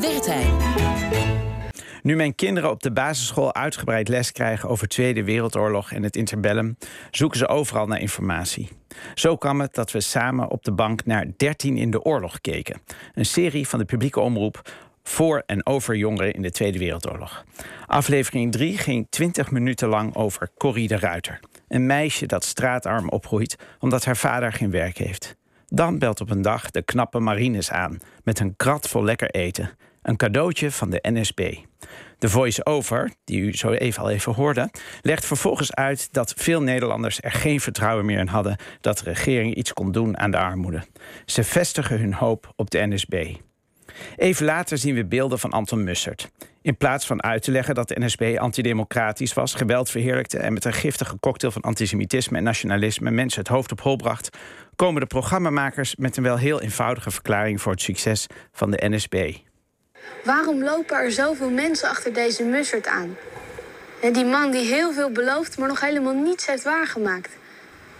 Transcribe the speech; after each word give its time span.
werd 0.00 0.26
hij? 0.26 0.50
Nu 2.02 2.16
mijn 2.16 2.34
kinderen 2.34 2.70
op 2.70 2.82
de 2.82 2.92
basisschool 2.92 3.54
uitgebreid 3.54 4.08
les 4.08 4.32
krijgen 4.32 4.68
over 4.68 4.88
Tweede 4.88 5.24
Wereldoorlog 5.24 5.92
en 5.92 6.02
het 6.02 6.16
interbellum, 6.16 6.76
zoeken 7.10 7.38
ze 7.38 7.48
overal 7.48 7.86
naar 7.86 8.00
informatie. 8.00 8.68
Zo 9.14 9.36
kwam 9.36 9.60
het 9.60 9.74
dat 9.74 9.90
we 9.90 10.00
samen 10.00 10.50
op 10.50 10.64
de 10.64 10.72
bank 10.72 11.04
naar 11.04 11.26
13 11.36 11.76
in 11.76 11.90
de 11.90 12.02
oorlog 12.02 12.40
keken. 12.40 12.80
Een 13.14 13.26
serie 13.26 13.68
van 13.68 13.78
de 13.78 13.84
publieke 13.84 14.20
omroep 14.20 14.70
voor 15.02 15.42
en 15.46 15.66
over 15.66 15.96
jongeren 15.96 16.32
in 16.32 16.42
de 16.42 16.50
Tweede 16.50 16.78
Wereldoorlog. 16.78 17.44
Aflevering 17.86 18.52
3 18.52 18.78
ging 18.78 19.06
20 19.10 19.50
minuten 19.50 19.88
lang 19.88 20.16
over 20.16 20.50
Corrie 20.56 20.88
de 20.88 20.98
Ruiter. 20.98 21.40
Een 21.68 21.86
meisje 21.86 22.26
dat 22.26 22.44
straatarm 22.44 23.08
opgroeit 23.08 23.56
omdat 23.78 24.04
haar 24.04 24.16
vader 24.16 24.52
geen 24.52 24.70
werk 24.70 24.98
heeft. 24.98 25.38
Dan 25.72 25.98
belt 25.98 26.20
op 26.20 26.30
een 26.30 26.42
dag 26.42 26.70
de 26.70 26.82
knappe 26.82 27.18
Marines 27.18 27.70
aan 27.70 27.98
met 28.24 28.40
een 28.40 28.56
krat 28.56 28.88
vol 28.88 29.04
lekker 29.04 29.30
eten. 29.30 29.70
Een 30.02 30.16
cadeautje 30.16 30.70
van 30.70 30.90
de 30.90 30.98
NSB. 31.02 31.54
De 32.18 32.28
voice-over, 32.28 33.12
die 33.24 33.40
u 33.40 33.52
zo 33.52 33.70
even 33.70 34.02
al 34.02 34.10
even 34.10 34.34
hoorde, 34.34 34.70
legt 35.02 35.24
vervolgens 35.24 35.74
uit 35.74 36.12
dat 36.12 36.34
veel 36.36 36.62
Nederlanders 36.62 37.22
er 37.22 37.32
geen 37.32 37.60
vertrouwen 37.60 38.04
meer 38.04 38.18
in 38.18 38.26
hadden 38.26 38.56
dat 38.80 38.98
de 38.98 39.04
regering 39.04 39.54
iets 39.54 39.72
kon 39.72 39.92
doen 39.92 40.18
aan 40.18 40.30
de 40.30 40.38
armoede. 40.38 40.82
Ze 41.24 41.44
vestigen 41.44 41.98
hun 41.98 42.14
hoop 42.14 42.52
op 42.56 42.70
de 42.70 42.86
NSB. 42.86 43.34
Even 44.16 44.44
later 44.44 44.78
zien 44.78 44.94
we 44.94 45.04
beelden 45.04 45.38
van 45.38 45.50
Anton 45.50 45.84
Mussert. 45.84 46.30
In 46.62 46.76
plaats 46.76 47.06
van 47.06 47.22
uit 47.22 47.42
te 47.42 47.50
leggen 47.50 47.74
dat 47.74 47.88
de 47.88 48.00
NSB 48.00 48.36
antidemocratisch 48.38 49.32
was, 49.32 49.54
geweld 49.54 49.90
verheerlijkte 49.90 50.38
en 50.38 50.52
met 50.52 50.64
een 50.64 50.72
giftige 50.72 51.18
cocktail 51.20 51.52
van 51.52 51.62
antisemitisme 51.62 52.36
en 52.38 52.44
nationalisme 52.44 53.10
mensen 53.10 53.40
het 53.40 53.48
hoofd 53.48 53.72
op 53.72 53.80
hol 53.80 53.96
bracht, 53.96 54.36
komen 54.76 55.00
de 55.00 55.06
programmamakers 55.06 55.96
met 55.96 56.16
een 56.16 56.22
wel 56.22 56.38
heel 56.38 56.60
eenvoudige 56.60 57.10
verklaring 57.10 57.60
voor 57.60 57.72
het 57.72 57.82
succes 57.82 58.26
van 58.52 58.70
de 58.70 58.88
NSB. 58.88 59.34
Waarom 60.24 60.64
lopen 60.64 60.96
er 60.96 61.12
zoveel 61.12 61.50
mensen 61.50 61.88
achter 61.88 62.12
deze 62.12 62.44
Mussert 62.44 62.86
aan? 62.86 63.16
Die 64.12 64.24
man 64.24 64.50
die 64.50 64.64
heel 64.64 64.92
veel 64.92 65.10
belooft, 65.10 65.58
maar 65.58 65.68
nog 65.68 65.80
helemaal 65.80 66.14
niets 66.14 66.46
heeft 66.46 66.62
waargemaakt. 66.62 67.36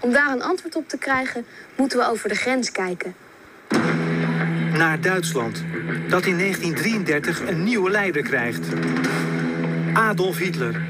Om 0.00 0.12
daar 0.12 0.32
een 0.32 0.42
antwoord 0.42 0.76
op 0.76 0.88
te 0.88 0.98
krijgen, 0.98 1.46
moeten 1.76 1.98
we 1.98 2.08
over 2.08 2.28
de 2.28 2.34
grens 2.34 2.72
kijken. 2.72 3.14
Naar 4.80 5.00
Duitsland, 5.00 5.64
dat 6.08 6.26
in 6.26 6.38
1933 6.38 7.48
een 7.48 7.64
nieuwe 7.64 7.90
leider 7.90 8.22
krijgt. 8.22 8.66
Adolf 9.92 10.38
Hitler. 10.38 10.82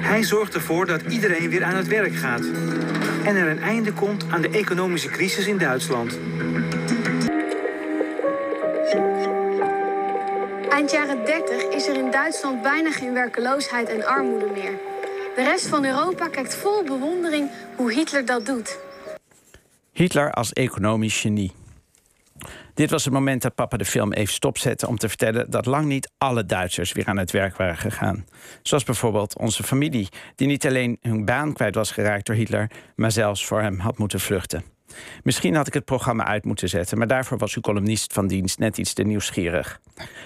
Hij 0.00 0.22
zorgt 0.22 0.54
ervoor 0.54 0.86
dat 0.86 1.02
iedereen 1.02 1.50
weer 1.50 1.64
aan 1.64 1.76
het 1.76 1.86
werk 1.86 2.14
gaat. 2.14 2.44
En 3.24 3.36
er 3.36 3.48
een 3.48 3.60
einde 3.60 3.92
komt 3.92 4.24
aan 4.30 4.40
de 4.40 4.50
economische 4.50 5.08
crisis 5.08 5.46
in 5.46 5.58
Duitsland. 5.58 6.18
Eind 10.70 10.90
jaren 10.90 11.24
30 11.24 11.62
is 11.62 11.88
er 11.88 11.96
in 11.96 12.10
Duitsland 12.10 12.62
bijna 12.62 12.90
geen 12.90 13.12
werkeloosheid 13.12 13.88
en 13.88 14.06
armoede 14.06 14.50
meer. 14.52 14.72
De 15.36 15.42
rest 15.42 15.66
van 15.66 15.84
Europa 15.84 16.28
kijkt 16.28 16.54
vol 16.54 16.84
bewondering 16.84 17.50
hoe 17.76 17.92
Hitler 17.92 18.24
dat 18.24 18.46
doet. 18.46 18.78
Hitler 19.92 20.32
als 20.32 20.52
economisch 20.52 21.20
genie. 21.20 21.52
Dit 22.76 22.90
was 22.90 23.04
het 23.04 23.12
moment 23.12 23.42
dat 23.42 23.54
papa 23.54 23.76
de 23.76 23.84
film 23.84 24.12
even 24.12 24.34
stopzette 24.34 24.88
om 24.88 24.98
te 24.98 25.08
vertellen 25.08 25.50
dat 25.50 25.66
lang 25.66 25.86
niet 25.86 26.10
alle 26.18 26.46
Duitsers 26.46 26.92
weer 26.92 27.06
aan 27.06 27.16
het 27.16 27.30
werk 27.30 27.56
waren 27.56 27.76
gegaan. 27.76 28.26
Zoals 28.62 28.84
bijvoorbeeld 28.84 29.38
onze 29.38 29.62
familie, 29.62 30.08
die 30.34 30.46
niet 30.46 30.66
alleen 30.66 30.98
hun 31.00 31.24
baan 31.24 31.52
kwijt 31.52 31.74
was 31.74 31.90
geraakt 31.90 32.26
door 32.26 32.36
Hitler, 32.36 32.70
maar 32.96 33.12
zelfs 33.12 33.46
voor 33.46 33.60
hem 33.60 33.78
had 33.78 33.98
moeten 33.98 34.20
vluchten. 34.20 34.75
Misschien 35.22 35.54
had 35.54 35.66
ik 35.66 35.74
het 35.74 35.84
programma 35.84 36.24
uit 36.24 36.44
moeten 36.44 36.68
zetten, 36.68 36.98
maar 36.98 37.06
daarvoor 37.06 37.38
was 37.38 37.54
uw 37.54 37.62
columnist 37.62 38.12
van 38.12 38.26
dienst 38.26 38.58
net 38.58 38.78
iets 38.78 38.92
te 38.92 39.02
nieuwsgierig. 39.02 39.80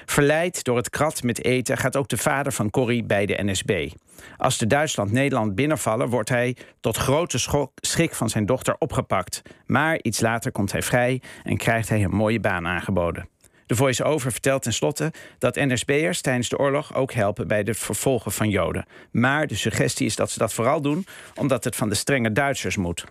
Verleid 0.07 0.65
door 0.65 0.77
het 0.77 0.91
krat 0.91 1.23
met 1.23 1.45
eten 1.45 1.79
gaat 1.79 1.97
ook 1.97 2.09
de 2.09 2.17
vader 2.17 2.53
van 2.53 2.71
Corrie 2.71 3.05
bij 3.05 3.27
de 3.27 3.43
NSB. 3.43 3.91
Als 4.37 4.59
de 4.59 4.67
Duitsland 4.67 5.13
Nederland 5.13 5.55
binnenvallen, 5.55 6.09
wordt 6.09 6.29
hij 6.29 6.57
tot 6.81 6.97
grote 6.97 7.39
schrik 7.75 8.15
van 8.15 8.29
zijn 8.29 8.47
dochter 8.47 8.77
opgepakt. 8.79 9.43
Maar 9.67 9.99
iets 10.03 10.21
later 10.21 10.53
komt 10.53 10.73
hij 10.73 10.83
vrij 10.83 11.23
en 11.43 11.57
krijgt 11.57 11.89
hij 11.89 12.05
een 12.05 12.15
mooie 12.17 12.41
baan 12.41 12.67
aangeboden. 12.67 13.29
De 13.71 13.77
voice-over 13.77 14.33
vertelt 14.33 14.63
tenslotte 14.63 15.13
dat 15.39 15.55
NSB'ers 15.55 16.21
tijdens 16.21 16.49
de 16.49 16.59
oorlog 16.59 16.95
ook 16.95 17.13
helpen 17.13 17.49
bij 17.49 17.59
het 17.59 17.79
vervolgen 17.79 18.33
van 18.33 18.49
Joden. 18.49 18.87
Maar 19.11 19.47
de 19.47 19.55
suggestie 19.55 20.07
is 20.07 20.17
dat 20.17 20.31
ze 20.31 20.39
dat 20.39 20.53
vooral 20.53 20.81
doen 20.81 21.07
omdat 21.35 21.65
het 21.65 21.77
van 21.77 21.89
de 21.89 21.95
strenge 21.95 22.33
Duitsers 22.33 22.77
moet. 22.77 23.05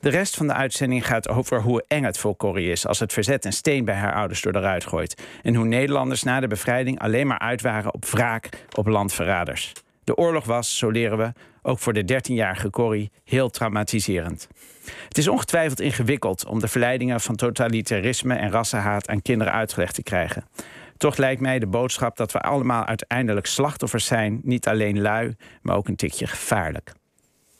De 0.00 0.08
rest 0.08 0.36
van 0.36 0.46
de 0.46 0.52
uitzending 0.52 1.06
gaat 1.06 1.28
over 1.28 1.62
hoe 1.62 1.84
eng 1.88 2.02
het 2.02 2.18
voor 2.18 2.36
Corrie 2.36 2.70
is 2.70 2.86
als 2.86 2.98
het 2.98 3.12
verzet 3.12 3.44
een 3.44 3.52
steen 3.52 3.84
bij 3.84 3.94
haar 3.94 4.14
ouders 4.14 4.42
door 4.42 4.52
de 4.52 4.60
ruit 4.60 4.86
gooit. 4.86 5.22
En 5.42 5.54
hoe 5.54 5.66
Nederlanders 5.66 6.22
na 6.22 6.40
de 6.40 6.46
bevrijding 6.46 6.98
alleen 6.98 7.26
maar 7.26 7.38
uit 7.38 7.60
waren 7.60 7.94
op 7.94 8.04
wraak 8.04 8.48
op 8.74 8.86
landverraders. 8.86 9.72
De 10.04 10.16
oorlog 10.16 10.44
was, 10.44 10.78
zo 10.78 10.90
leren 10.90 11.18
we, 11.18 11.32
ook 11.62 11.78
voor 11.78 11.92
de 11.92 12.20
13-jarige 12.22 12.70
Corrie 12.70 13.10
heel 13.24 13.50
traumatiserend. 13.50 14.48
Het 15.08 15.18
is 15.18 15.28
ongetwijfeld 15.28 15.80
ingewikkeld 15.80 16.46
om 16.46 16.60
de 16.60 16.68
verleidingen 16.68 17.20
van 17.20 17.36
totalitarisme 17.36 18.34
en 18.34 18.50
rassenhaat 18.50 19.08
aan 19.08 19.22
kinderen 19.22 19.52
uitgelegd 19.52 19.94
te 19.94 20.02
krijgen. 20.02 20.44
Toch 20.96 21.16
lijkt 21.16 21.40
mij 21.40 21.58
de 21.58 21.66
boodschap 21.66 22.16
dat 22.16 22.32
we 22.32 22.40
allemaal 22.40 22.84
uiteindelijk 22.84 23.46
slachtoffers 23.46 24.06
zijn 24.06 24.40
niet 24.42 24.68
alleen 24.68 25.00
lui, 25.00 25.36
maar 25.62 25.76
ook 25.76 25.88
een 25.88 25.96
tikje 25.96 26.26
gevaarlijk. 26.26 26.92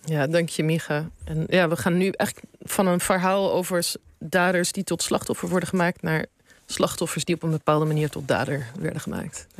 Ja, 0.04 0.26
dank 0.26 0.48
je, 0.48 0.62
Micha. 0.62 1.09
En 1.25 1.44
ja, 1.48 1.69
we 1.69 1.76
gaan 1.76 1.97
nu 1.97 2.09
echt 2.10 2.41
van 2.62 2.86
een 2.86 3.00
verhaal 3.00 3.53
over 3.53 3.92
daders 4.19 4.72
die 4.72 4.84
tot 4.84 5.03
slachtoffer 5.03 5.48
worden 5.48 5.69
gemaakt 5.69 6.03
naar 6.03 6.26
slachtoffers 6.66 7.25
die 7.25 7.34
op 7.34 7.42
een 7.42 7.50
bepaalde 7.50 7.84
manier 7.84 8.10
tot 8.10 8.28
dader 8.28 8.66
werden 8.78 9.00
gemaakt. 9.00 9.47